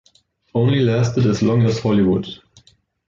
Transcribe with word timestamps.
Only 0.55 0.79
lasted 0.79 1.27
as 1.27 1.43
long 1.43 1.61
as 1.61 1.77
Holy 1.79 2.01
Wood. 2.01 2.25